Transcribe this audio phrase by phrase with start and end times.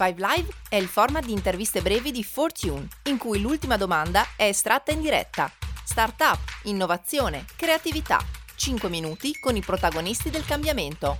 [0.00, 4.44] 5 Live è il format di interviste brevi di Fortune, in cui l'ultima domanda è
[4.44, 5.52] estratta in diretta.
[5.84, 8.18] Startup, innovazione, creatività.
[8.56, 11.18] 5 minuti con i protagonisti del cambiamento.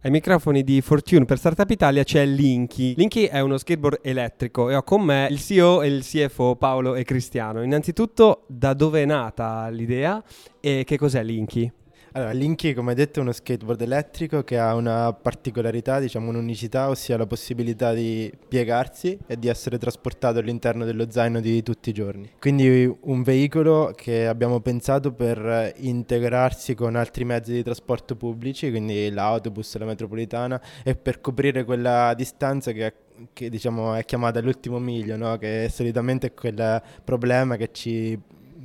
[0.00, 2.94] Ai microfoni di Fortune per Startup Italia c'è Linky.
[2.96, 6.94] Linky è uno skateboard elettrico e ho con me il CEO e il CFO Paolo
[6.94, 7.62] e Cristiano.
[7.62, 10.24] Innanzitutto, da dove è nata l'idea
[10.58, 11.70] e che cos'è Linky?
[12.12, 17.16] Allora, Linky, come detto, è uno skateboard elettrico che ha una particolarità, diciamo un'unicità, ossia
[17.16, 22.32] la possibilità di piegarsi e di essere trasportato all'interno dello zaino di tutti i giorni.
[22.40, 29.08] Quindi un veicolo che abbiamo pensato per integrarsi con altri mezzi di trasporto pubblici, quindi
[29.10, 32.94] l'autobus, la metropolitana, e per coprire quella distanza che
[33.34, 35.36] che diciamo è chiamata l'ultimo miglio, no?
[35.36, 38.18] che solitamente è quel problema che ci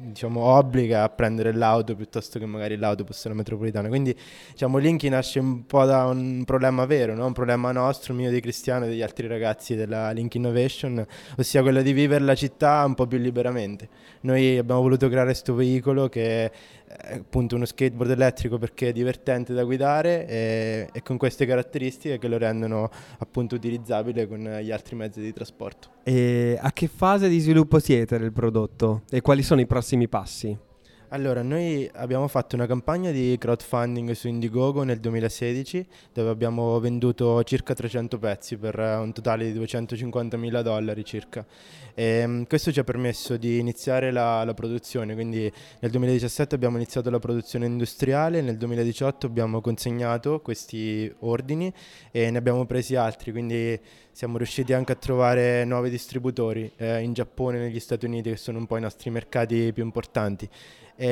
[0.05, 3.87] diciamo, obbliga a prendere l'auto piuttosto che magari l'autobus o la metropolitana.
[3.87, 4.15] Quindi
[4.51, 7.25] diciamo, Linky nasce un po' da un problema vero, no?
[7.25, 11.05] un problema nostro, mio di Cristiano e degli altri ragazzi della Link Innovation,
[11.37, 13.89] ossia quello di vivere la città un po' più liberamente.
[14.21, 16.51] Noi abbiamo voluto creare questo veicolo che
[17.13, 22.27] appunto uno skateboard elettrico perché è divertente da guidare e, e con queste caratteristiche che
[22.27, 25.89] lo rendono appunto utilizzabile con gli altri mezzi di trasporto.
[26.03, 30.57] E a che fase di sviluppo siete del prodotto e quali sono i prossimi passi?
[31.15, 37.41] Allora, noi abbiamo fatto una campagna di crowdfunding su Indiegogo nel 2016 dove abbiamo venduto
[37.45, 41.45] circa 300 pezzi per un totale di 250 mila dollari circa.
[41.93, 45.49] E, ehm, questo ci ha permesso di iniziare la, la, produzione, quindi
[45.79, 51.73] nel 2017 abbiamo iniziato la produzione industriale, nel 2018 abbiamo consegnato questi ordini
[52.11, 53.79] e ne abbiamo presi altri, quindi
[54.11, 58.37] siamo riusciti anche a trovare nuovi distributori eh, in Giappone e negli Stati Uniti che
[58.37, 60.49] sono un po' i nostri mercati più importanti.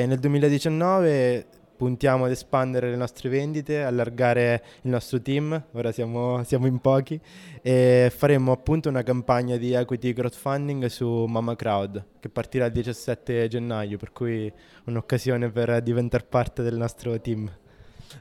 [0.06, 6.66] Nel 2019 puntiamo ad espandere le nostre vendite, allargare il nostro team, ora siamo, siamo,
[6.66, 7.20] in pochi,
[7.62, 13.48] e faremo appunto una campagna di equity crowdfunding su Mama Crowd che partirà il 17
[13.48, 14.50] gennaio, per cui
[14.84, 17.50] un'occasione per diventare parte del nostro team.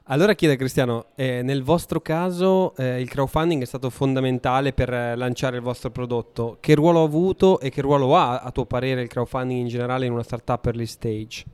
[0.06, 5.16] Allora chiede Cristiano, eh, nel vostro caso eh, il crowdfunding è stato fondamentale per eh,
[5.16, 6.58] lanciare il vostro prodotto.
[6.60, 10.06] Che ruolo ha avuto e che ruolo ha a tuo parere il crowdfunding in generale
[10.06, 11.46] in una startup early stage?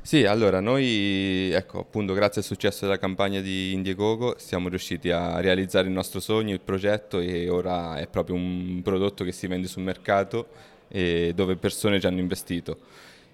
[0.00, 5.38] Sì, allora noi, ecco, appunto grazie al successo della campagna di Indiegogo siamo riusciti a
[5.40, 9.66] realizzare il nostro sogno, il progetto e ora è proprio un prodotto che si vende
[9.68, 10.48] sul mercato
[10.88, 12.78] e dove persone ci hanno investito.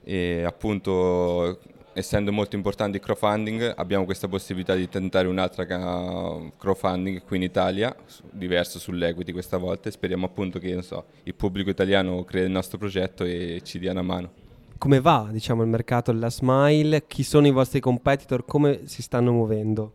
[0.02, 1.60] E appunto
[1.92, 7.94] essendo molto importante il crowdfunding, abbiamo questa possibilità di tentare un'altra crowdfunding qui in Italia,
[8.32, 12.78] diverso sull'equity questa volta, e speriamo appunto che so, il pubblico italiano creda il nostro
[12.78, 14.43] progetto e ci dia una mano.
[14.78, 17.06] Come va diciamo, il mercato della Smile?
[17.06, 18.44] Chi sono i vostri competitor?
[18.44, 19.92] Come si stanno muovendo?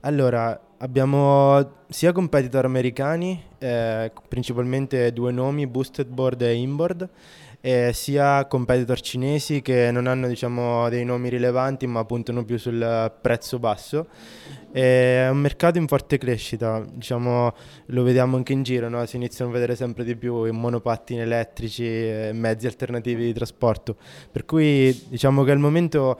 [0.00, 7.08] Allora, abbiamo sia competitor americani, eh, principalmente due nomi, Boosted Board e Inboard,
[7.60, 13.12] eh, sia competitor cinesi che non hanno diciamo, dei nomi rilevanti ma puntano più sul
[13.20, 14.06] prezzo basso.
[14.70, 17.54] È un mercato in forte crescita, diciamo,
[17.86, 19.04] lo vediamo anche in giro, no?
[19.06, 23.96] si iniziano a vedere sempre di più i monopattini elettrici e mezzi alternativi di trasporto,
[24.30, 26.18] per cui diciamo che al momento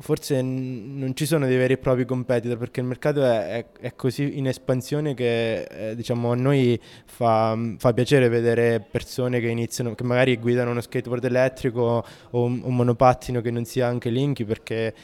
[0.00, 3.66] forse n- non ci sono dei veri e propri competitor perché il mercato è, è,
[3.80, 9.48] è così in espansione che eh, diciamo a noi fa, fa, piacere vedere persone che
[9.48, 14.10] iniziano, che magari guidano uno skateboard elettrico o un, un monopattino che non sia anche
[14.10, 14.94] Linky perché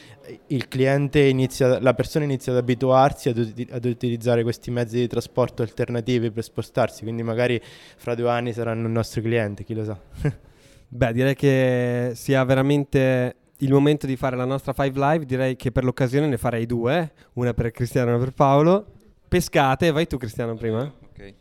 [0.48, 5.62] il cliente inizia, la persona inizia ad abituarsi ad, ad utilizzare questi mezzi di trasporto
[5.62, 7.60] alternativi per spostarsi, quindi magari
[7.96, 9.98] fra due anni saranno il nostro cliente, chi lo sa.
[10.88, 15.72] Beh, direi che sia veramente il momento di fare la nostra Five Live, direi che
[15.72, 18.86] per l'occasione ne farei due, una per Cristiano e una per Paolo.
[19.28, 20.82] Pescate, vai tu Cristiano prima.
[20.82, 21.34] Ok.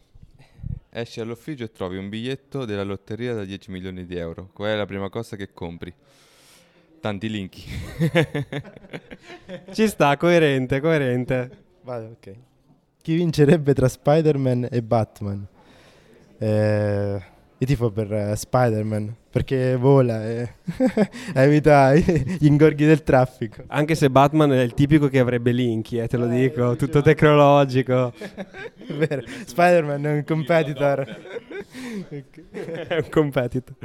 [0.89, 4.49] Esci all'ufficio e trovi un biglietto della lotteria da 10 milioni di euro.
[4.53, 5.93] Qual è la prima cosa che compri?
[7.01, 7.55] Tanti link.
[9.71, 11.63] Ci sta, coerente, coerente.
[11.81, 12.33] Vado, ok.
[13.01, 15.45] Chi vincerebbe tra Spider-Man e Batman?
[16.37, 17.33] Eh...
[17.65, 20.53] Io tifo per uh, Spider-Man perché vola e
[21.33, 23.63] evita gli ingorghi del traffico.
[23.67, 27.01] Anche se Batman è il tipico che avrebbe Linky, eh, te lo eh, dico, tutto
[27.01, 28.13] tecnologico.
[28.95, 29.23] Vero.
[29.45, 30.99] Spider-Man è un competitor.
[32.51, 33.75] è un competitor.